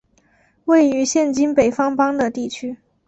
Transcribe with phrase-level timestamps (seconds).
[0.65, 2.75] 位于现今北方邦的地区。